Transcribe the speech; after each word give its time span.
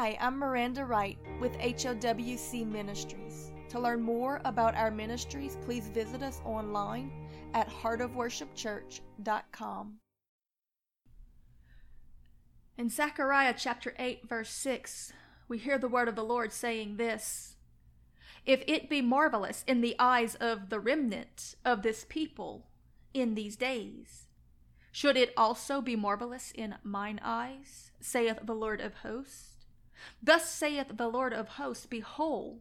Hi, 0.00 0.16
I'm 0.18 0.38
Miranda 0.38 0.86
Wright 0.86 1.18
with 1.42 1.52
HOWC 1.58 2.66
Ministries. 2.66 3.52
To 3.68 3.78
learn 3.78 4.00
more 4.00 4.40
about 4.46 4.74
our 4.74 4.90
ministries, 4.90 5.58
please 5.62 5.88
visit 5.88 6.22
us 6.22 6.40
online 6.42 7.12
at 7.52 7.68
heartofworshipchurch.com. 7.68 9.98
In 12.78 12.88
Zechariah 12.88 13.54
chapter 13.54 13.94
8, 13.98 14.26
verse 14.26 14.48
6, 14.48 15.12
we 15.48 15.58
hear 15.58 15.76
the 15.76 15.86
word 15.86 16.08
of 16.08 16.16
the 16.16 16.24
Lord 16.24 16.50
saying 16.50 16.96
this 16.96 17.56
If 18.46 18.64
it 18.66 18.88
be 18.88 19.02
marvelous 19.02 19.64
in 19.66 19.82
the 19.82 19.96
eyes 19.98 20.34
of 20.36 20.70
the 20.70 20.80
remnant 20.80 21.56
of 21.62 21.82
this 21.82 22.06
people 22.08 22.68
in 23.12 23.34
these 23.34 23.56
days, 23.56 24.28
should 24.92 25.18
it 25.18 25.34
also 25.36 25.82
be 25.82 25.94
marvelous 25.94 26.52
in 26.54 26.76
mine 26.82 27.20
eyes, 27.22 27.90
saith 28.00 28.38
the 28.42 28.54
Lord 28.54 28.80
of 28.80 28.94
hosts? 28.94 29.49
Thus 30.22 30.50
saith 30.50 30.96
the 30.96 31.08
Lord 31.08 31.32
of 31.32 31.48
hosts 31.48 31.86
Behold, 31.86 32.60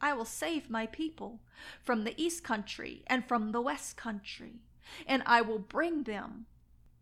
I 0.00 0.12
will 0.12 0.24
save 0.24 0.70
my 0.70 0.86
people 0.86 1.40
from 1.82 2.04
the 2.04 2.20
east 2.22 2.42
country 2.42 3.04
and 3.06 3.26
from 3.26 3.52
the 3.52 3.60
west 3.60 3.96
country, 3.96 4.60
and 5.06 5.22
I 5.26 5.40
will 5.40 5.58
bring 5.58 6.04
them, 6.04 6.46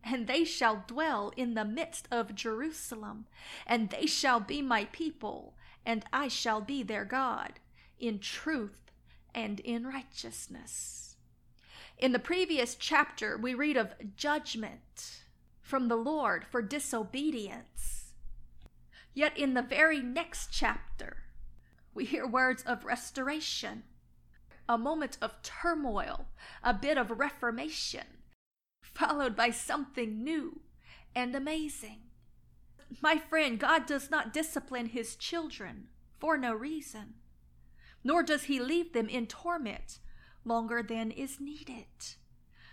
and 0.05 0.27
they 0.27 0.45
shall 0.45 0.85
dwell 0.87 1.33
in 1.37 1.55
the 1.55 1.65
midst 1.65 2.09
of 2.11 2.35
Jerusalem, 2.35 3.27
and 3.67 3.91
they 3.91 4.07
shall 4.07 4.41
be 4.41 4.61
my 4.63 4.87
people, 4.87 5.55
and 5.87 6.05
I 6.13 6.29
shall 6.29 6.61
be 6.61 6.83
their 6.83 7.05
God, 7.05 7.61
in 7.99 8.19
truth 8.19 8.91
and 9.35 9.61
in 9.61 9.87
righteousness. 9.87 11.17
In 11.99 12.13
the 12.13 12.19
previous 12.19 12.75
chapter, 12.75 13.37
we 13.37 13.55
read 13.55 13.77
of 13.77 13.95
judgment 14.17 15.23
from 15.61 15.89
the 15.89 15.97
Lord 15.97 16.45
for 16.45 16.61
disobedience 16.61 18.02
Yet 19.15 19.37
in 19.37 19.55
the 19.55 19.63
very 19.63 20.01
next 20.01 20.49
chapter, 20.51 21.25
we 21.95 22.05
hear 22.05 22.27
words 22.27 22.63
of 22.63 22.85
restoration, 22.85 23.83
a 24.69 24.79
moment 24.79 25.19
of 25.21 25.43
turmoil, 25.43 26.29
a 26.63 26.73
bit 26.73 26.97
of 26.97 27.11
reformation, 27.11 28.07
followed 28.83 29.37
by 29.37 29.51
something 29.51 30.25
new 30.25 30.61
and 31.15 31.35
amazing. 31.35 32.01
My 33.01 33.19
friend, 33.19 33.59
God 33.59 33.87
does 33.87 34.11
not 34.11 34.33
discipline 34.33 34.87
his 34.87 35.17
children 35.17 35.89
for 36.19 36.39
no 36.39 36.55
reason, 36.55 37.15
nor 38.03 38.23
does 38.23 38.45
he 38.45 38.61
leave 38.61 38.93
them 38.93 39.09
in 39.09 39.27
torment 39.27 39.99
longer 40.45 40.83
than 40.83 41.11
is 41.11 41.41
needed. 41.41 41.87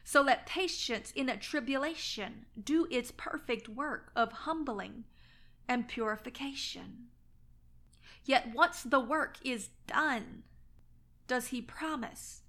So 0.04 0.22
let 0.22 0.46
patience 0.46 1.12
in 1.12 1.30
a 1.30 1.38
tribulation 1.38 2.46
do 2.62 2.88
its 2.90 3.12
perfect 3.12 3.70
work 3.70 4.12
of 4.16 4.32
humbling 4.32 5.04
and 5.70 5.88
purification. 5.88 7.06
Yet 8.26 8.54
once 8.54 8.82
the 8.82 9.00
work 9.00 9.38
is 9.44 9.70
done, 9.88 10.44
does 11.28 11.48
he 11.48 11.62
promise 11.62 12.42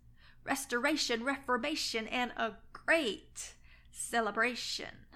restoration, 0.43 1.23
reformation, 1.23 2.09
and 2.09 2.33
a 2.37 2.55
great 2.73 3.55
celebration? 3.93 5.07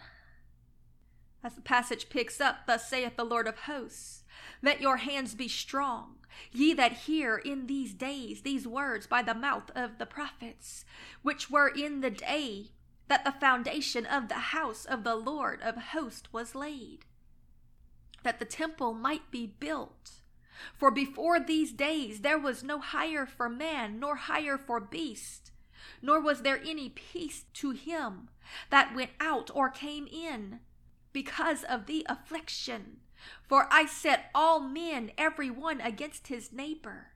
As 1.42 1.54
the 1.54 1.62
passage 1.62 2.10
picks 2.10 2.40
up, 2.40 2.66
thus 2.66 2.88
saith 2.88 3.16
the 3.16 3.24
Lord 3.24 3.48
of 3.48 3.60
hosts, 3.60 4.24
let 4.62 4.82
your 4.82 4.98
hands 4.98 5.34
be 5.34 5.48
strong, 5.48 6.16
ye 6.52 6.74
that 6.74 6.92
hear 6.92 7.36
in 7.36 7.66
these 7.66 7.94
days 7.94 8.42
these 8.42 8.68
words 8.68 9.06
by 9.06 9.22
the 9.22 9.34
mouth 9.34 9.70
of 9.74 9.98
the 9.98 10.06
prophets, 10.06 10.84
which 11.22 11.50
were 11.50 11.68
in 11.68 12.00
the 12.02 12.10
day 12.10 12.68
that 13.08 13.24
the 13.24 13.32
foundation 13.32 14.04
of 14.04 14.28
the 14.28 14.34
house 14.34 14.84
of 14.84 15.04
the 15.04 15.16
Lord 15.16 15.60
of 15.62 15.76
hosts 15.76 16.32
was 16.32 16.54
laid 16.54 17.06
that 18.24 18.40
the 18.40 18.44
temple 18.44 18.92
might 18.92 19.30
be 19.30 19.46
built. 19.46 20.10
For 20.76 20.90
before 20.90 21.38
these 21.38 21.72
days 21.72 22.20
there 22.20 22.38
was 22.38 22.64
no 22.64 22.80
hire 22.80 23.26
for 23.26 23.48
man, 23.48 24.00
nor 24.00 24.16
hire 24.16 24.58
for 24.58 24.80
beast, 24.80 25.52
nor 26.02 26.20
was 26.20 26.42
there 26.42 26.60
any 26.64 26.88
peace 26.88 27.44
to 27.54 27.70
him 27.70 28.28
that 28.70 28.94
went 28.94 29.10
out 29.20 29.50
or 29.54 29.68
came 29.68 30.06
in, 30.06 30.60
because 31.12 31.64
of 31.64 31.86
the 31.86 32.06
affliction. 32.08 32.98
For 33.48 33.66
I 33.70 33.86
set 33.86 34.30
all 34.34 34.60
men 34.60 35.12
every 35.16 35.50
one 35.50 35.80
against 35.80 36.26
his 36.26 36.52
neighbor. 36.52 37.12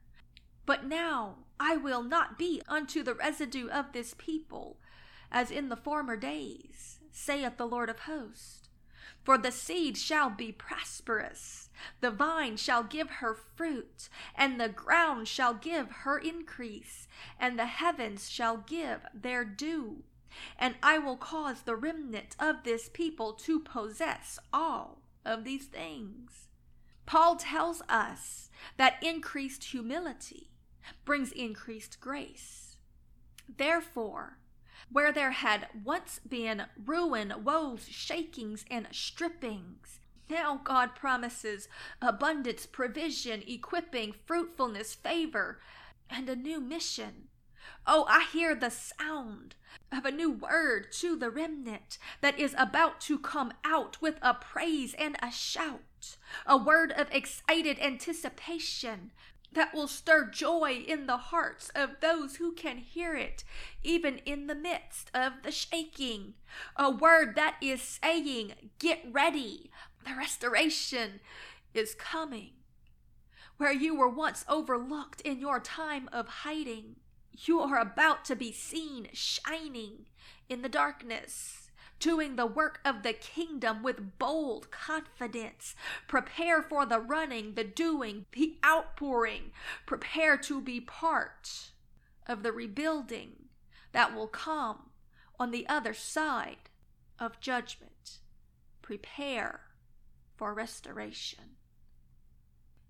But 0.65 0.85
now 0.85 1.45
I 1.59 1.77
will 1.77 2.03
not 2.03 2.37
be 2.37 2.61
unto 2.67 3.03
the 3.03 3.13
residue 3.13 3.67
of 3.69 3.91
this 3.91 4.15
people, 4.17 4.77
as 5.31 5.51
in 5.51 5.69
the 5.69 5.75
former 5.75 6.15
days, 6.15 6.99
saith 7.11 7.57
the 7.57 7.67
Lord 7.67 7.89
of 7.89 7.99
hosts. 8.01 8.58
For 9.29 9.37
the 9.37 9.51
seed 9.51 9.95
shall 9.95 10.31
be 10.31 10.51
prosperous, 10.51 11.69
the 12.01 12.09
vine 12.09 12.57
shall 12.57 12.81
give 12.81 13.11
her 13.21 13.35
fruit, 13.35 14.09
and 14.33 14.59
the 14.59 14.69
ground 14.69 15.27
shall 15.27 15.53
give 15.53 15.91
her 15.91 16.17
increase, 16.17 17.07
and 17.39 17.59
the 17.59 17.67
heavens 17.67 18.27
shall 18.27 18.57
give 18.57 19.01
their 19.13 19.45
dew. 19.45 20.01
And 20.57 20.77
I 20.81 20.97
will 20.97 21.15
cause 21.15 21.61
the 21.61 21.75
remnant 21.75 22.35
of 22.39 22.63
this 22.63 22.89
people 22.91 23.33
to 23.33 23.59
possess 23.59 24.39
all 24.51 25.03
of 25.23 25.43
these 25.43 25.67
things. 25.67 26.47
Paul 27.05 27.35
tells 27.35 27.83
us 27.87 28.49
that 28.77 28.97
increased 29.03 29.65
humility 29.65 30.49
brings 31.05 31.31
increased 31.33 31.99
grace. 31.99 32.77
Therefore, 33.47 34.38
where 34.91 35.11
there 35.11 35.31
had 35.31 35.67
once 35.83 36.19
been 36.27 36.65
ruin, 36.83 37.33
woes, 37.43 37.87
shakings, 37.89 38.65
and 38.69 38.87
strippings. 38.91 39.99
Now 40.29 40.61
God 40.63 40.95
promises 40.95 41.67
abundance, 42.01 42.65
provision, 42.65 43.43
equipping, 43.47 44.13
fruitfulness, 44.25 44.93
favor, 44.95 45.59
and 46.09 46.29
a 46.29 46.35
new 46.35 46.59
mission. 46.59 47.29
Oh, 47.85 48.05
I 48.07 48.25
hear 48.31 48.55
the 48.55 48.69
sound 48.69 49.55
of 49.91 50.05
a 50.05 50.11
new 50.11 50.31
word 50.31 50.91
to 50.93 51.15
the 51.15 51.29
remnant 51.29 51.97
that 52.21 52.39
is 52.39 52.55
about 52.57 53.01
to 53.01 53.17
come 53.17 53.53
out 53.63 54.01
with 54.01 54.17
a 54.21 54.33
praise 54.33 54.93
and 54.97 55.15
a 55.21 55.31
shout, 55.31 56.17
a 56.45 56.57
word 56.57 56.91
of 56.91 57.07
excited 57.11 57.79
anticipation, 57.79 59.11
that 59.53 59.73
will 59.73 59.87
stir 59.87 60.29
joy 60.29 60.83
in 60.87 61.07
the 61.07 61.17
hearts 61.17 61.69
of 61.75 61.99
those 62.01 62.35
who 62.35 62.51
can 62.51 62.77
hear 62.77 63.15
it, 63.15 63.43
even 63.83 64.19
in 64.19 64.47
the 64.47 64.55
midst 64.55 65.09
of 65.13 65.33
the 65.43 65.51
shaking. 65.51 66.35
A 66.75 66.89
word 66.89 67.35
that 67.35 67.55
is 67.61 67.81
saying, 67.81 68.53
Get 68.77 69.03
ready, 69.11 69.71
the 70.05 70.15
restoration 70.15 71.19
is 71.73 71.95
coming. 71.95 72.51
Where 73.57 73.73
you 73.73 73.95
were 73.95 74.09
once 74.09 74.45
overlooked 74.47 75.21
in 75.21 75.39
your 75.39 75.59
time 75.59 76.09
of 76.13 76.27
hiding, 76.27 76.95
you 77.33 77.59
are 77.59 77.79
about 77.79 78.23
to 78.25 78.35
be 78.35 78.51
seen 78.51 79.09
shining 79.13 80.05
in 80.47 80.61
the 80.61 80.69
darkness 80.69 81.58
doing 81.99 82.35
the 82.35 82.45
work 82.45 82.79
of 82.83 83.03
the 83.03 83.13
kingdom 83.13 83.83
with 83.83 84.17
bold 84.17 84.71
confidence. 84.71 85.75
Prepare 86.07 86.61
for 86.61 86.85
the 86.85 86.99
running, 86.99 87.55
the 87.55 87.63
doing, 87.63 88.25
the 88.33 88.57
outpouring. 88.65 89.51
Prepare 89.85 90.37
to 90.37 90.61
be 90.61 90.79
part 90.79 91.71
of 92.27 92.43
the 92.43 92.51
rebuilding 92.51 93.49
that 93.91 94.15
will 94.15 94.27
come 94.27 94.91
on 95.39 95.51
the 95.51 95.67
other 95.67 95.93
side 95.93 96.69
of 97.19 97.39
judgment. 97.39 98.19
Prepare 98.81 99.61
for 100.35 100.53
restoration. 100.53 101.55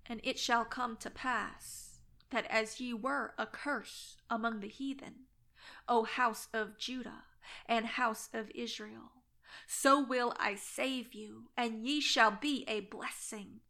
And 0.06 0.20
it 0.24 0.38
shall 0.38 0.64
come 0.64 0.96
to 0.98 1.10
pass 1.10 2.00
that 2.30 2.46
as 2.50 2.80
ye 2.80 2.92
were 2.94 3.34
a 3.38 3.46
curse 3.46 4.16
among 4.28 4.60
the 4.60 4.68
heathen, 4.68 5.26
O 5.88 6.04
house 6.04 6.48
of 6.52 6.78
Judah, 6.78 7.24
and 7.66 7.86
house 7.86 8.28
of 8.32 8.50
Israel. 8.54 9.12
So 9.66 10.00
will 10.00 10.34
I 10.38 10.54
save 10.54 11.14
you, 11.14 11.50
and 11.56 11.86
ye 11.86 12.00
shall 12.00 12.30
be 12.30 12.64
a 12.68 12.80
blessing. 12.80 13.60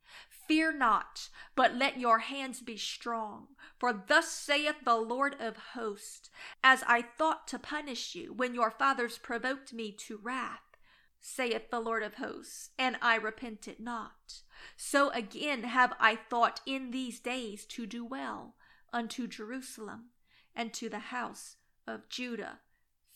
Fear 0.49 0.73
not, 0.73 1.29
but 1.55 1.77
let 1.77 2.01
your 2.01 2.19
hands 2.19 2.61
be 2.61 2.77
strong. 2.77 3.49
For 3.79 3.93
thus 3.93 4.29
saith 4.31 4.85
the 4.85 4.97
Lord 4.97 5.37
of 5.39 5.57
hosts 5.75 6.31
As 6.65 6.83
I 6.87 7.03
thought 7.03 7.47
to 7.49 7.59
punish 7.59 8.15
you 8.15 8.33
when 8.33 8.55
your 8.55 8.71
fathers 8.71 9.17
provoked 9.19 9.73
me 9.73 9.93
to 9.93 10.19
wrath, 10.19 10.77
saith 11.21 11.71
the 11.71 11.81
Lord 11.81 12.03
of 12.03 12.15
hosts, 12.15 12.71
and 12.79 12.97
I 13.01 13.15
repented 13.17 13.79
not. 13.79 14.43
So 14.77 15.11
again 15.11 15.63
have 15.63 15.95
I 16.01 16.17
thought 16.17 16.61
in 16.67 16.91
these 16.91 17.21
days 17.21 17.65
to 17.67 17.87
do 17.87 18.05
well 18.05 18.57
unto 18.93 19.29
Jerusalem 19.29 20.11
and 20.55 20.73
to 20.75 20.89
the 20.89 20.99
house 20.99 21.57
of 21.87 22.09
Judah 22.09 22.61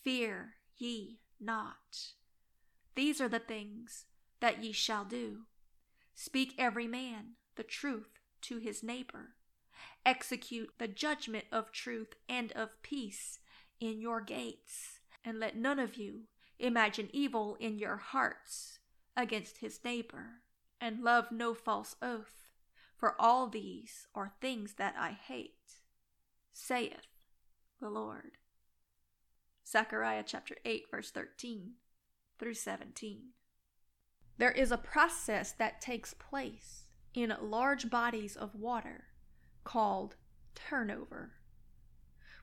Fear 0.05 0.57
ye 0.77 1.21
not. 1.41 2.13
These 2.95 3.23
are 3.23 3.29
the 3.29 3.39
things 3.39 4.05
that 4.41 4.63
ye 4.63 4.71
shall 4.71 5.07
do. 5.07 5.47
Speak 6.15 6.55
every 6.59 6.87
man 6.87 7.37
the 7.57 7.63
truth 7.63 8.19
to 8.43 8.59
his 8.59 8.83
neighbor. 8.83 9.37
Execute 10.05 10.75
the 10.79 10.89
judgment 10.89 11.47
of 11.51 11.73
truth 11.73 12.15
and 12.29 12.53
of 12.53 12.83
peace 12.83 13.39
in 13.81 14.03
your 14.03 14.21
gates, 14.21 15.01
and 15.25 15.41
let 15.41 15.57
none 15.57 15.79
of 15.79 15.97
you 15.97 16.25
imagine 16.59 17.09
evil 17.13 17.57
in 17.59 17.79
your 17.79 17.97
hearts 17.97 18.79
against 19.17 19.59
his 19.59 19.81
neighbor, 19.85 20.43
and 20.81 21.03
love 21.03 21.33
no 21.33 21.55
false 21.55 21.97
oath, 22.03 22.51
for 22.97 23.19
all 23.19 23.47
these 23.47 24.07
are 24.15 24.35
things 24.41 24.75
that 24.75 24.95
I 24.99 25.13
hate, 25.13 25.81
saith 26.53 27.07
the 27.81 27.89
Lord. 27.89 28.33
Zechariah 29.67 30.25
chapter 30.27 30.57
8, 30.65 30.85
verse 30.91 31.11
13 31.11 31.73
through 32.39 32.55
17. 32.55 33.23
There 34.37 34.51
is 34.51 34.71
a 34.71 34.77
process 34.77 35.53
that 35.53 35.81
takes 35.81 36.15
place 36.15 36.85
in 37.15 37.35
large 37.41 37.89
bodies 37.89 38.37
of 38.37 38.55
water 38.55 39.05
called 39.63 40.17
turnover. 40.55 41.35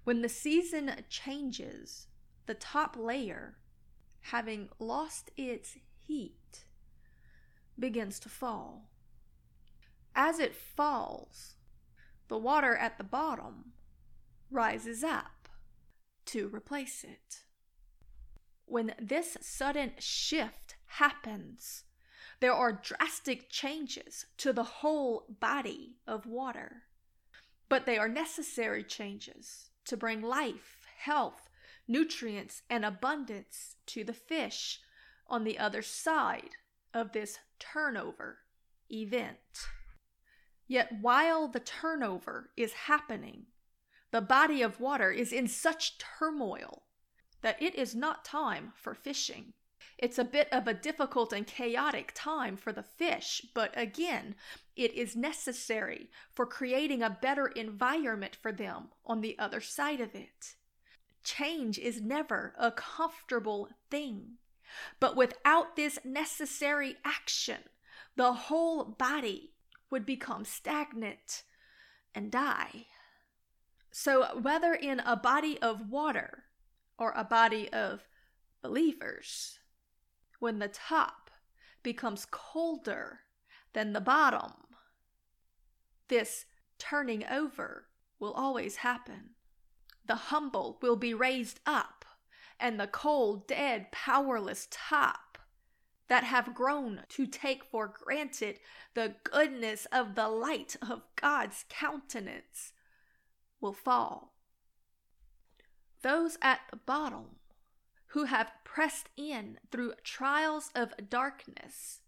When 0.04 0.22
the 0.22 0.30
season 0.30 0.92
changes, 1.10 2.08
the 2.48 2.54
top 2.56 2.98
layer, 2.98 3.58
having 4.22 4.70
lost 4.80 5.30
its 5.38 5.78
heat, 6.00 6.66
begins 7.78 8.20
to 8.22 8.30
fall. 8.30 8.90
As 10.16 10.40
it 10.40 10.56
falls, 10.56 11.56
the 12.30 12.38
water 12.38 12.76
at 12.76 12.98
the 12.98 13.04
bottom 13.04 13.74
rises 14.50 15.04
up 15.04 15.41
to 16.28 16.48
replace 16.48 17.04
it. 17.04 17.44
When 18.66 18.94
this 19.00 19.38
sudden 19.42 19.94
shift 20.00 20.76
happens, 20.86 21.84
there 22.40 22.54
are 22.54 22.82
drastic 22.82 23.50
changes 23.50 24.26
to 24.38 24.52
the 24.52 24.64
whole 24.64 25.26
body 25.40 25.98
of 26.08 26.26
water. 26.26 26.84
But 27.70 27.86
they 27.86 27.98
are 27.98 28.10
necessary 28.10 28.84
changes 28.84 29.70
to 29.86 29.96
bring 29.96 30.22
life, 30.22 30.82
health, 30.98 31.50
nutrients, 31.88 32.64
and 32.70 32.84
abundance 32.84 33.76
to 33.88 34.04
the 34.04 34.14
fish 34.14 34.80
on 35.28 35.44
the 35.44 35.60
other 35.60 35.82
side 35.82 36.56
of 36.94 37.12
this 37.12 37.40
turnover 37.60 38.40
event. 38.90 39.38
Yet 40.68 40.90
while 41.02 41.48
the 41.48 41.60
turnover 41.60 42.52
is 42.56 42.74
happening, 42.74 43.48
the 44.12 44.22
body 44.22 44.62
of 44.62 44.80
water 44.80 45.12
is 45.12 45.32
in 45.32 45.48
such 45.48 45.98
turmoil 45.98 46.84
that 47.42 47.62
it 47.62 47.76
is 47.76 47.96
not 47.96 48.26
time 48.26 48.74
for 48.76 48.94
fishing. 48.94 49.54
It's 49.98 50.18
a 50.18 50.24
bit 50.24 50.48
of 50.52 50.68
a 50.68 50.74
difficult 50.74 51.32
and 51.32 51.46
chaotic 51.46 52.12
time 52.16 52.58
for 52.58 52.72
the 52.74 52.84
fish, 52.84 53.46
but 53.54 53.72
again, 53.76 54.36
it 54.76 54.94
is 54.94 55.16
necessary 55.16 56.10
for 56.32 56.46
creating 56.46 57.04
a 57.04 57.18
better 57.22 57.48
environment 57.48 58.36
for 58.36 58.52
them 58.52 58.90
on 59.06 59.22
the 59.22 59.38
other 59.38 59.62
side 59.62 60.02
of 60.02 60.16
it. 60.16 60.56
Change 61.24 61.78
is 61.78 62.02
never 62.02 62.54
a 62.58 62.72
comfortable 62.72 63.70
thing, 63.92 64.38
but 65.00 65.16
without 65.16 65.76
this 65.76 66.00
necessary 66.04 66.96
action, 67.06 67.60
the 68.16 68.34
whole 68.34 68.84
body 68.84 69.52
would 69.92 70.06
become 70.06 70.46
stagnant 70.46 71.44
and 72.16 72.32
die. 72.32 72.88
So, 73.92 74.40
whether 74.40 74.74
in 74.74 75.00
a 75.02 75.16
body 75.16 75.60
of 75.62 75.90
water 75.90 76.44
or 76.98 77.14
a 77.16 77.24
body 77.24 77.72
of 77.74 78.08
believers, 78.62 79.60
when 80.40 80.60
the 80.60 80.68
top 80.68 81.30
becomes 81.84 82.26
colder 82.30 83.22
than 83.74 83.94
the 83.94 84.02
bottom. 84.02 84.54
This 86.08 86.46
turning 86.78 87.26
over 87.26 87.88
will 88.20 88.34
always 88.34 88.78
happen. 88.78 89.32
The 90.06 90.16
humble 90.16 90.78
will 90.82 90.96
be 90.96 91.14
raised 91.14 91.60
up, 91.66 92.06
and 92.60 92.80
the 92.80 92.88
cold, 92.88 93.48
dead, 93.48 93.92
powerless 93.92 94.68
top 94.70 95.38
that 96.08 96.24
have 96.24 96.54
grown 96.54 97.04
to 97.10 97.26
take 97.26 97.64
for 97.64 97.88
granted 97.88 98.60
the 98.94 99.16
goodness 99.24 99.88
of 99.92 100.16
the 100.16 100.28
light 100.28 100.76
of 100.82 101.04
God's 101.16 101.66
countenance 101.70 102.74
will 103.62 103.74
fall. 103.74 104.34
Those 106.02 106.38
at 106.42 106.62
the 106.70 106.78
bottom 106.78 107.38
who 108.08 108.26
have 108.26 108.52
pressed 108.66 109.10
in 109.16 109.58
through 109.72 109.94
trials 110.04 110.70
of 110.76 111.10
darkness, 111.10 112.02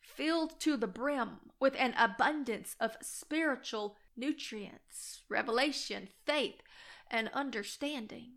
filled 0.00 0.58
to 0.60 0.76
the 0.76 0.88
brim 0.88 1.38
with 1.60 1.76
an 1.78 1.94
abundance 1.96 2.74
of 2.80 2.96
spiritual 3.00 3.96
nutrients, 4.16 5.22
revelation, 5.28 6.08
faith, 6.26 6.62
and 7.10 7.28
understanding 7.32 8.32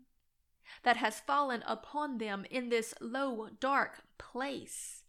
that 0.82 0.96
has 0.98 1.20
fallen 1.20 1.62
upon 1.66 2.18
them 2.18 2.44
in 2.50 2.68
this 2.68 2.94
low, 3.00 3.48
dark 3.58 4.02
place, 4.18 5.02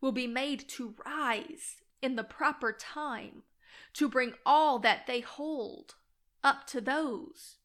will 0.00 0.12
be 0.12 0.26
made 0.26 0.68
to 0.68 0.94
rise 1.06 1.76
in 2.02 2.16
the 2.16 2.24
proper 2.24 2.72
time 2.72 3.42
to 3.94 4.08
bring 4.08 4.34
all 4.44 4.78
that 4.78 5.06
they 5.06 5.20
hold 5.20 5.94
up 6.46 6.64
to 6.68 6.80
those 6.80 7.56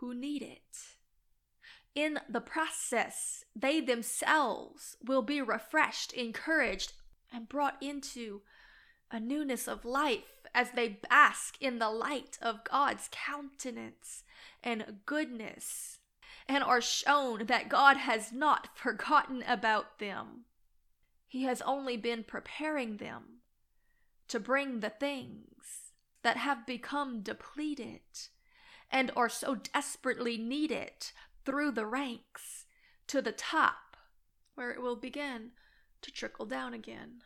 who 0.00 0.14
need 0.14 0.42
it 0.42 0.96
in 1.94 2.18
the 2.28 2.40
process, 2.40 3.44
they 3.54 3.78
themselves 3.78 4.96
will 5.04 5.20
be 5.20 5.42
refreshed, 5.42 6.12
encouraged, 6.14 6.94
and 7.30 7.48
brought 7.48 7.76
into 7.82 8.40
a 9.10 9.20
newness 9.20 9.68
of 9.68 9.84
life 9.84 10.46
as 10.54 10.70
they 10.70 11.00
bask 11.10 11.56
in 11.60 11.78
the 11.78 11.90
light 11.90 12.38
of 12.40 12.64
God's 12.64 13.10
countenance 13.10 14.24
and 14.62 15.00
goodness, 15.04 15.98
and 16.48 16.64
are 16.64 16.80
shown 16.80 17.44
that 17.46 17.68
God 17.68 17.98
has 17.98 18.32
not 18.32 18.68
forgotten 18.74 19.44
about 19.46 19.98
them. 19.98 20.46
He 21.26 21.42
has 21.42 21.60
only 21.62 21.98
been 21.98 22.24
preparing 22.24 22.96
them 22.96 23.42
to 24.28 24.40
bring 24.40 24.80
the 24.80 24.90
things 24.90 25.81
that 26.22 26.36
have 26.36 26.66
become 26.66 27.20
depleted 27.20 28.00
and 28.90 29.10
are 29.16 29.28
so 29.28 29.56
desperately 29.56 30.36
needed 30.36 31.10
through 31.44 31.72
the 31.72 31.86
ranks 31.86 32.66
to 33.08 33.20
the 33.20 33.32
top, 33.32 33.96
where 34.54 34.70
it 34.70 34.80
will 34.80 34.96
begin 34.96 35.50
to 36.02 36.10
trickle 36.10 36.46
down 36.46 36.74
again. 36.74 37.22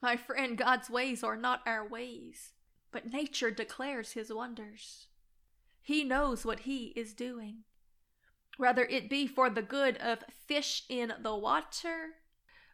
My 0.00 0.16
friend, 0.16 0.56
God's 0.56 0.88
ways 0.88 1.22
are 1.22 1.36
not 1.36 1.60
our 1.66 1.86
ways, 1.86 2.52
but 2.90 3.12
nature 3.12 3.50
declares 3.50 4.12
his 4.12 4.32
wonders. 4.32 5.08
He 5.82 6.04
knows 6.04 6.44
what 6.44 6.60
he 6.60 6.86
is 6.96 7.12
doing. 7.12 7.64
Whether 8.56 8.84
it 8.84 9.10
be 9.10 9.26
for 9.26 9.50
the 9.50 9.62
good 9.62 9.96
of 9.98 10.24
fish 10.46 10.84
in 10.88 11.12
the 11.22 11.36
water 11.36 12.16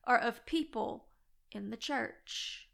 or 0.06 0.19
of 0.19 0.46
people 0.46 1.06
in 1.52 1.70
the 1.70 1.76
church. 1.76 2.69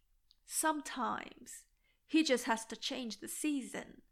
Sometimes 0.46 1.64
he 2.12 2.22
just 2.22 2.44
has 2.44 2.66
to 2.66 2.76
change 2.76 3.20
the 3.20 3.26
season, 3.26 4.02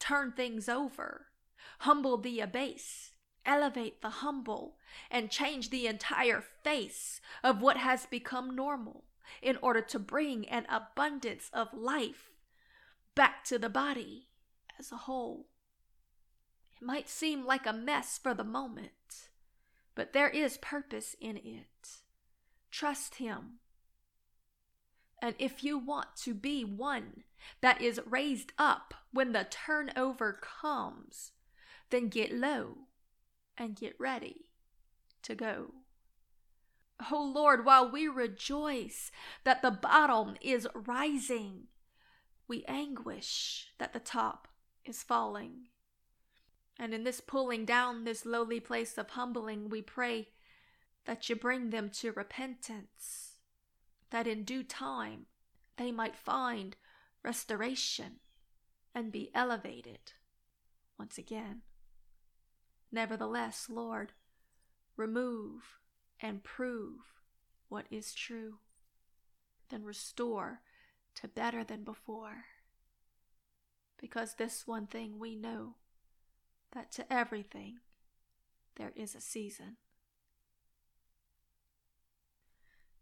turn 0.00 0.32
things 0.32 0.68
over, 0.68 1.26
humble 1.78 2.16
the 2.16 2.40
abase, 2.40 3.12
elevate 3.44 4.02
the 4.02 4.10
humble, 4.10 4.74
and 5.12 5.30
change 5.30 5.70
the 5.70 5.86
entire 5.86 6.42
face 6.64 7.20
of 7.44 7.62
what 7.62 7.76
has 7.76 8.04
become 8.06 8.56
normal 8.56 9.04
in 9.40 9.56
order 9.62 9.80
to 9.80 9.96
bring 9.96 10.48
an 10.48 10.66
abundance 10.68 11.48
of 11.52 11.68
life 11.72 12.32
back 13.14 13.44
to 13.44 13.60
the 13.60 13.68
body 13.68 14.26
as 14.76 14.90
a 14.90 14.96
whole. 14.96 15.46
It 16.76 16.84
might 16.84 17.08
seem 17.08 17.46
like 17.46 17.64
a 17.64 17.72
mess 17.72 18.18
for 18.18 18.34
the 18.34 18.42
moment, 18.42 19.28
but 19.94 20.12
there 20.12 20.30
is 20.30 20.56
purpose 20.56 21.14
in 21.20 21.36
it. 21.36 22.02
Trust 22.72 23.14
Him. 23.14 23.60
And 25.22 25.34
if 25.38 25.64
you 25.64 25.78
want 25.78 26.08
to 26.24 26.34
be 26.34 26.64
one 26.64 27.24
that 27.60 27.80
is 27.80 28.00
raised 28.06 28.52
up 28.58 28.94
when 29.12 29.32
the 29.32 29.46
turnover 29.48 30.40
comes, 30.42 31.32
then 31.90 32.08
get 32.08 32.32
low 32.32 32.78
and 33.56 33.76
get 33.76 33.94
ready 33.98 34.46
to 35.22 35.34
go. 35.34 35.72
Oh 37.10 37.32
Lord, 37.34 37.64
while 37.64 37.90
we 37.90 38.08
rejoice 38.08 39.10
that 39.44 39.62
the 39.62 39.70
bottom 39.70 40.36
is 40.40 40.68
rising, 40.74 41.64
we 42.48 42.64
anguish 42.66 43.68
that 43.78 43.92
the 43.92 44.00
top 44.00 44.48
is 44.84 45.02
falling. 45.02 45.68
And 46.78 46.94
in 46.94 47.04
this 47.04 47.20
pulling 47.20 47.64
down 47.64 48.04
this 48.04 48.26
lowly 48.26 48.60
place 48.60 48.98
of 48.98 49.10
humbling, 49.10 49.68
we 49.68 49.82
pray 49.82 50.28
that 51.06 51.28
you 51.28 51.36
bring 51.36 51.70
them 51.70 51.90
to 51.90 52.12
repentance, 52.12 53.25
that 54.10 54.26
in 54.26 54.44
due 54.44 54.62
time 54.62 55.26
they 55.76 55.92
might 55.92 56.16
find 56.16 56.76
restoration 57.22 58.20
and 58.94 59.12
be 59.12 59.30
elevated 59.34 60.12
once 60.98 61.18
again. 61.18 61.62
Nevertheless, 62.90 63.66
Lord, 63.68 64.12
remove 64.96 65.78
and 66.20 66.42
prove 66.42 67.00
what 67.68 67.86
is 67.90 68.14
true, 68.14 68.58
then 69.68 69.82
restore 69.82 70.60
to 71.16 71.28
better 71.28 71.64
than 71.64 71.84
before. 71.84 72.44
Because 73.98 74.34
this 74.34 74.66
one 74.66 74.86
thing 74.86 75.18
we 75.18 75.34
know 75.34 75.74
that 76.72 76.92
to 76.92 77.12
everything 77.12 77.78
there 78.76 78.92
is 78.94 79.14
a 79.14 79.20
season. 79.20 79.76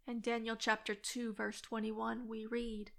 In 0.07 0.21
Daniel 0.21 0.57
chapter 0.57 0.95
2, 0.95 1.33
verse 1.33 1.63
21, 1.63 2.29
we 2.29 2.45
read, 2.45 2.91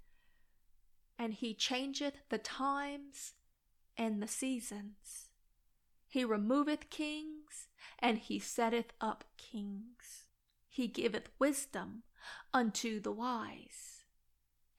and 1.16 1.34
he 1.34 1.54
changeth 1.54 2.16
the 2.30 2.38
times 2.38 3.34
and 3.96 4.20
the 4.20 4.26
seasons. 4.26 5.30
He 6.08 6.24
removeth 6.24 6.90
kings, 6.90 7.68
and 8.00 8.18
he 8.18 8.40
setteth 8.40 8.92
up 9.00 9.24
kings. 9.36 10.24
He 10.68 10.88
giveth 10.88 11.28
wisdom 11.38 12.02
unto 12.52 13.00
the 13.00 13.12
wise, 13.12 14.04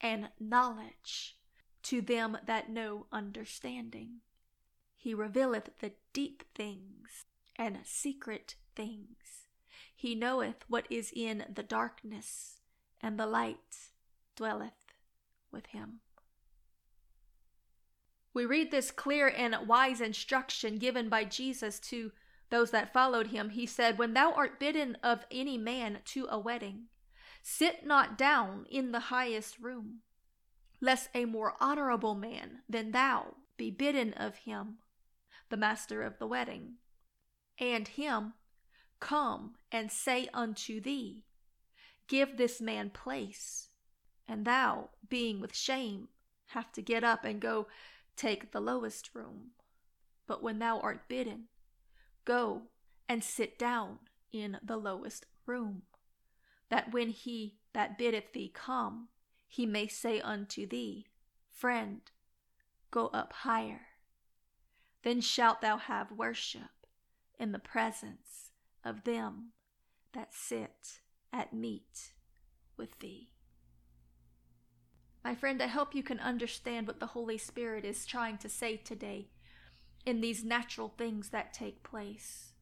and 0.02 0.30
knowledge 0.38 1.38
to 1.84 2.02
them 2.02 2.38
that 2.46 2.70
know 2.70 3.08
understanding. 3.12 4.20
He 4.98 5.14
revealeth 5.14 5.70
the 5.80 5.94
deep 6.12 6.44
things 6.54 7.26
and 7.56 7.80
secret 7.86 8.56
things. 8.76 9.47
He 10.00 10.14
knoweth 10.14 10.64
what 10.68 10.86
is 10.92 11.12
in 11.16 11.44
the 11.52 11.64
darkness, 11.64 12.62
and 13.02 13.20
the 13.20 13.26
light 13.26 13.90
dwelleth 14.36 14.94
with 15.52 15.66
him. 15.66 16.02
We 18.32 18.46
read 18.46 18.70
this 18.70 18.92
clear 18.92 19.28
and 19.28 19.68
wise 19.68 20.00
instruction 20.00 20.78
given 20.78 21.10
by 21.10 21.24
Jesus 21.24 21.80
to 21.80 22.12
those 22.52 22.70
that 22.70 22.94
followed 22.94 23.28
him. 23.28 23.50
He 23.50 23.66
said, 23.66 23.98
When 23.98 24.14
thou 24.14 24.34
art 24.34 24.60
bidden 24.60 24.98
of 25.02 25.26
any 25.32 25.58
man 25.58 26.02
to 26.06 26.28
a 26.30 26.38
wedding, 26.38 26.90
sit 27.42 27.84
not 27.84 28.20
down 28.20 28.68
in 28.70 28.92
the 28.92 29.00
highest 29.00 29.58
room, 29.58 30.02
lest 30.80 31.10
a 31.16 31.26
more 31.26 31.56
honorable 31.60 32.14
man 32.14 32.60
than 32.70 32.92
thou 32.92 33.34
be 33.58 33.72
bidden 33.72 34.14
of 34.14 34.36
him, 34.36 34.78
the 35.50 35.58
master 35.58 36.04
of 36.04 36.20
the 36.20 36.28
wedding, 36.28 36.76
and 37.60 37.88
him 37.88 38.34
come 39.00 39.56
and 39.72 39.92
say 39.92 40.28
unto 40.34 40.80
thee, 40.82 41.24
Give 42.08 42.38
this 42.38 42.62
man 42.62 42.90
place, 42.90 43.70
and 44.28 44.46
thou, 44.46 44.90
being 45.08 45.42
with 45.42 45.56
shame, 45.56 46.08
have 46.48 46.72
to 46.74 46.82
get 46.82 47.04
up 47.04 47.26
and 47.26 47.42
go 47.42 47.68
take 48.16 48.52
the 48.52 48.62
lowest 48.62 49.10
room. 49.14 49.52
But 50.26 50.42
when 50.42 50.60
thou 50.60 50.80
art 50.80 51.08
bidden, 51.08 51.46
go 52.26 52.64
and 53.10 53.24
sit 53.24 53.60
down 53.60 54.00
in 54.32 54.58
the 54.64 54.78
lowest 54.78 55.26
room, 55.46 55.84
that 56.70 56.94
when 56.94 57.10
he 57.10 57.56
that 57.74 57.98
biddeth 57.98 58.34
thee 58.34 58.52
come, 58.54 59.10
he 59.48 59.66
may 59.66 59.88
say 59.88 60.20
unto 60.20 60.68
thee, 60.68 61.08
Friend, 61.50 62.02
go 62.92 63.08
up 63.08 63.34
higher. 63.34 63.88
Then 65.04 65.22
shalt 65.22 65.62
thou 65.62 65.78
have 65.78 66.12
worship 66.12 66.88
in 67.40 67.52
the 67.52 67.60
presence 67.60 68.47
of 68.88 69.04
them 69.04 69.52
that 70.14 70.34
sit 70.34 71.02
at 71.34 71.54
meat 71.54 72.14
with 72.78 73.00
thee. 73.00 73.30
My 75.24 75.36
friend, 75.36 75.62
I 75.62 75.68
hope 75.68 75.94
you 75.94 76.04
can 76.04 76.20
understand 76.20 76.88
what 76.88 77.02
the 77.02 77.08
Holy 77.08 77.38
Spirit 77.38 77.84
is 77.84 78.06
trying 78.06 78.38
to 78.38 78.48
say 78.50 78.78
today 78.78 79.28
in 80.06 80.22
these 80.22 80.46
natural 80.46 80.94
things 80.98 81.30
that 81.30 81.54
take 81.54 81.84
place. 81.84 82.54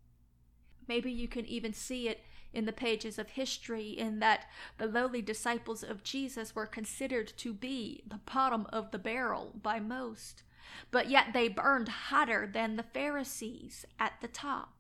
Maybe 0.87 1.11
you 1.11 1.27
can 1.27 1.45
even 1.45 1.73
see 1.73 2.07
it 2.07 2.21
in 2.51 2.65
the 2.65 2.73
pages 2.73 3.19
of 3.19 3.31
history, 3.31 3.89
in 3.89 4.19
that 4.19 4.45
the 4.77 4.87
lowly 4.87 5.21
disciples 5.21 5.83
of 5.83 6.03
Jesus 6.03 6.55
were 6.55 6.65
considered 6.65 7.33
to 7.37 7.53
be 7.53 8.01
the 8.07 8.21
bottom 8.33 8.65
of 8.71 8.91
the 8.91 8.97
barrel 8.97 9.51
by 9.61 9.79
most, 9.79 10.41
but 10.89 11.09
yet 11.09 11.27
they 11.33 11.49
burned 11.49 11.89
hotter 11.89 12.49
than 12.51 12.77
the 12.77 12.83
Pharisees 12.83 13.85
at 13.99 14.13
the 14.21 14.27
top. 14.27 14.74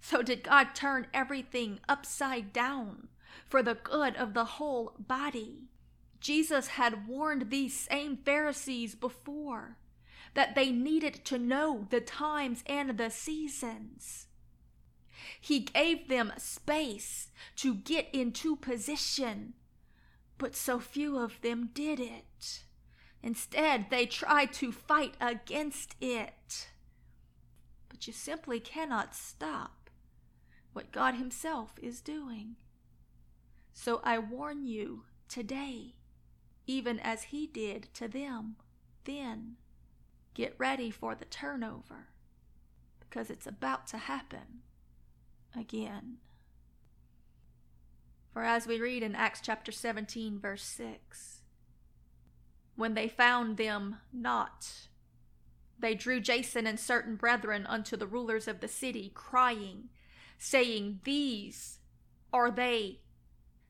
So, 0.00 0.22
did 0.22 0.42
God 0.42 0.74
turn 0.74 1.06
everything 1.14 1.80
upside 1.88 2.52
down 2.52 3.08
for 3.46 3.62
the 3.62 3.74
good 3.74 4.16
of 4.16 4.34
the 4.34 4.44
whole 4.44 4.94
body? 4.98 5.68
Jesus 6.20 6.68
had 6.68 7.06
warned 7.06 7.50
these 7.50 7.78
same 7.78 8.16
Pharisees 8.16 8.94
before 8.94 9.76
that 10.34 10.54
they 10.54 10.70
needed 10.70 11.24
to 11.26 11.38
know 11.38 11.86
the 11.90 12.00
times 12.00 12.62
and 12.66 12.96
the 12.96 13.10
seasons. 13.10 14.26
He 15.40 15.60
gave 15.60 16.08
them 16.08 16.32
space 16.38 17.28
to 17.56 17.74
get 17.74 18.08
into 18.12 18.56
position, 18.56 19.54
but 20.38 20.56
so 20.56 20.80
few 20.80 21.18
of 21.18 21.40
them 21.40 21.70
did 21.72 22.00
it. 22.00 22.64
Instead, 23.22 23.86
they 23.90 24.06
tried 24.06 24.52
to 24.54 24.72
fight 24.72 25.14
against 25.20 25.94
it. 26.00 26.68
But 27.88 28.06
you 28.06 28.12
simply 28.12 28.60
cannot 28.60 29.14
stop 29.14 29.83
what 30.74 30.92
God 30.92 31.14
Himself 31.14 31.78
is 31.80 32.02
doing. 32.02 32.56
So 33.72 34.00
I 34.04 34.18
warn 34.18 34.66
you 34.66 35.04
today 35.28 35.94
even 36.66 36.98
as 37.00 37.24
he 37.24 37.46
did 37.46 37.88
to 37.94 38.08
them 38.08 38.56
then. 39.04 39.56
Get 40.32 40.54
ready 40.58 40.90
for 40.90 41.14
the 41.14 41.26
turnover 41.26 42.08
because 43.00 43.30
it's 43.30 43.46
about 43.46 43.86
to 43.88 43.98
happen 43.98 44.62
again. 45.56 46.16
For 48.32 48.42
as 48.42 48.66
we 48.66 48.80
read 48.80 49.04
in 49.04 49.14
Acts 49.14 49.40
chapter 49.40 49.70
17, 49.70 50.40
verse 50.40 50.64
6, 50.64 51.42
when 52.74 52.94
they 52.94 53.06
found 53.06 53.56
them 53.56 53.98
not, 54.12 54.88
they 55.78 55.94
drew 55.94 56.18
Jason 56.18 56.66
and 56.66 56.80
certain 56.80 57.14
brethren 57.14 57.64
unto 57.66 57.96
the 57.96 58.08
rulers 58.08 58.48
of 58.48 58.58
the 58.58 58.66
city, 58.66 59.12
crying, 59.14 59.90
saying, 60.38 61.00
These 61.04 61.78
are 62.32 62.50
they 62.50 63.00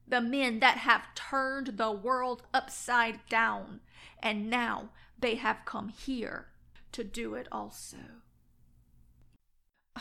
the 0.07 0.21
men 0.21 0.61
that 0.61 0.79
have 0.79 1.15
turned 1.15 1.79
the 1.79 1.91
world 1.91 2.43
upside 2.53 3.27
down, 3.29 3.81
and 4.23 4.51
now 4.51 4.91
they 5.19 5.37
have 5.37 5.65
come 5.65 5.89
here 5.89 6.49
to 6.93 7.03
do 7.03 7.35
it 7.35 7.49
also. 7.51 7.97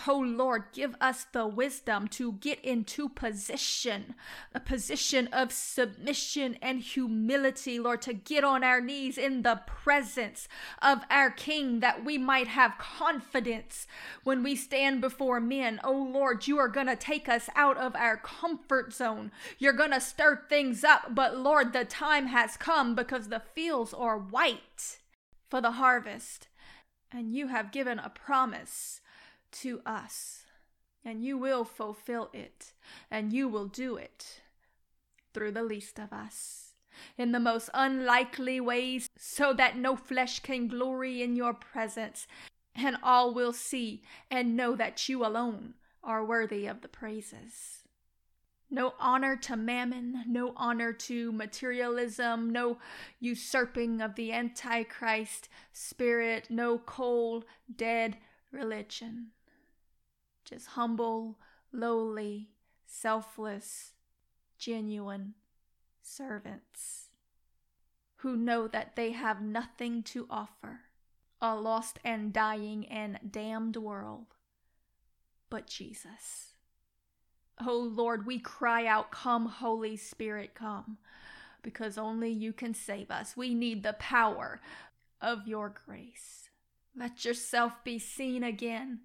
Oh 0.08 0.18
Lord, 0.18 0.64
give 0.74 0.96
us 1.00 1.28
the 1.32 1.46
wisdom 1.46 2.08
to 2.10 2.34
get 2.34 2.60
into 2.66 3.08
position, 3.10 4.16
a 4.54 4.60
position 4.60 5.28
of 5.28 5.52
submission 5.52 6.58
and 6.64 6.80
humility, 6.82 7.78
Lord, 7.78 8.02
to 8.04 8.14
get 8.14 8.44
on 8.44 8.64
our 8.64 8.82
knees 8.82 9.20
in 9.20 9.44
the 9.44 9.62
presence 9.68 10.48
of 10.82 11.04
our 11.12 11.30
King, 11.30 11.80
that 11.82 12.04
we 12.04 12.18
might 12.18 12.48
have 12.48 12.80
confidence 12.80 13.86
when 14.24 14.42
we 14.42 14.56
stand 14.56 15.00
before 15.00 15.40
men. 15.40 15.80
Oh 15.84 16.10
Lord, 16.12 16.48
you 16.48 16.58
are 16.58 16.68
going 16.68 16.88
to 16.88 16.96
take 16.96 17.30
us 17.30 17.48
out 17.56 17.78
of 17.78 17.96
our 17.96 18.18
comfort 18.18 18.94
zone. 18.94 19.32
You're 19.60 19.74
going 19.74 19.92
to 19.92 20.02
stir 20.02 20.44
things 20.50 20.84
up, 20.84 21.14
but 21.14 21.38
Lord, 21.38 21.72
the 21.72 21.86
time 21.86 22.28
has 22.28 22.58
come 22.58 22.96
because 22.96 23.28
the 23.30 23.44
fields 23.54 23.94
are 23.94 24.18
white 24.18 24.98
for 25.52 25.62
the 25.62 25.74
harvest, 25.74 26.48
and 27.12 27.32
you 27.36 27.50
have 27.50 27.72
given 27.72 28.00
a 28.00 28.10
promise 28.10 29.02
to 29.62 29.81
us, 29.86 30.45
and 31.05 31.24
you 31.24 31.38
will 31.38 31.63
fulfill 31.63 32.29
it, 32.33 32.74
and 33.10 33.33
you 33.33 33.48
will 33.48 33.67
do 33.67 33.95
it 33.95 34.41
through 35.33 35.51
the 35.51 35.63
least 35.63 36.00
of 36.00 36.13
us, 36.13 36.74
in 37.17 37.31
the 37.31 37.39
most 37.39 37.69
unlikely 37.74 38.60
ways, 38.60 39.10
so 39.17 39.53
that 39.53 39.77
no 39.77 39.95
flesh 39.95 40.39
can 40.39 40.67
glory 40.67 41.22
in 41.22 41.36
your 41.36 41.53
presence, 41.53 42.27
and 42.75 42.98
all 43.03 43.33
will 43.33 43.53
see 43.53 44.03
and 44.29 44.55
know 44.55 44.75
that 44.75 45.07
you 45.07 45.25
alone 45.25 45.74
are 46.03 46.25
worthy 46.25 46.65
of 46.65 46.81
the 46.81 46.88
praises. 46.88 47.83
No 48.69 48.95
honor 49.00 49.36
to 49.38 49.55
mammon, 49.55 50.24
no 50.27 50.53
honor 50.55 50.93
to 50.93 51.31
materialism, 51.31 52.50
no 52.50 52.79
usurping 53.19 54.01
of 54.01 54.15
the 54.15 54.31
Antichrist 54.31 55.48
spirit, 55.72 56.48
no 56.50 56.79
cold, 56.79 57.45
dead 57.75 58.17
religion 58.51 59.27
just 60.46 60.68
humble, 60.68 61.40
lowly, 61.72 62.50
selfless, 62.86 63.94
genuine 64.58 65.34
servants 66.02 67.10
who 68.18 68.36
know 68.36 68.68
that 68.68 68.96
they 68.96 69.12
have 69.12 69.42
nothing 69.42 70.04
to 70.04 70.28
offer 70.30 70.82
a 71.42 71.56
lost 71.56 72.00
and 72.06 72.32
dying 72.32 72.88
and 72.88 73.20
damned 73.30 73.76
world 73.76 74.28
but 75.54 75.68
Jesus. 75.68 76.56
Oh 77.62 77.78
Lord, 77.78 78.26
we 78.26 78.40
cry 78.40 78.88
out, 78.88 79.12
Come, 79.12 79.46
Holy 79.46 79.96
Spirit, 79.96 80.56
come, 80.56 80.98
because 81.62 81.96
only 81.96 82.32
you 82.32 82.54
can 82.54 82.74
save 82.74 83.12
us. 83.12 83.38
We 83.38 83.54
need 83.54 83.84
the 83.84 83.94
power 83.94 84.62
of 85.22 85.48
your 85.48 85.72
grace. 85.86 86.50
Let 86.96 87.24
yourself 87.24 87.84
be 87.84 88.00
seen 88.00 88.44
again 88.44 89.02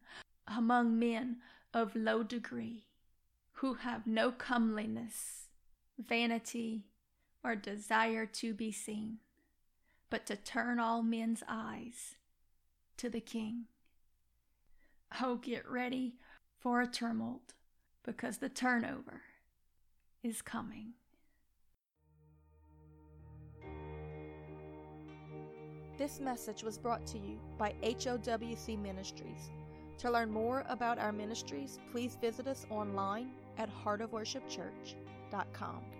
among 0.48 0.98
men 0.98 1.36
of 1.74 1.94
low 1.94 2.22
degree 2.22 2.86
who 3.52 3.74
have 3.74 4.06
no 4.06 4.30
comeliness, 4.30 5.48
vanity, 5.98 6.86
or 7.42 7.56
desire 7.56 8.26
to 8.26 8.54
be 8.54 8.70
seen, 8.72 9.18
but 10.10 10.26
to 10.26 10.36
turn 10.36 10.78
all 10.78 11.02
men's 11.02 11.42
eyes 11.48 12.14
to 12.96 13.10
the 13.10 13.20
King. 13.20 13.64
Oh, 15.20 15.36
get 15.36 15.68
ready 15.68 16.14
for 16.58 16.80
a 16.80 16.86
tumult 16.86 17.54
because 18.04 18.38
the 18.38 18.48
turnover 18.48 19.22
is 20.22 20.42
coming. 20.42 20.92
This 25.96 26.20
message 26.20 26.62
was 26.62 26.78
brought 26.78 27.04
to 27.08 27.18
you 27.18 27.40
by 27.58 27.74
HOWC 27.82 28.80
Ministries. 28.80 29.50
To 29.98 30.10
learn 30.10 30.30
more 30.30 30.64
about 30.68 30.98
our 30.98 31.12
ministries, 31.12 31.78
please 31.90 32.16
visit 32.20 32.46
us 32.46 32.66
online 32.70 33.30
at 33.58 33.68
heartofworshipchurch.com. 33.84 35.97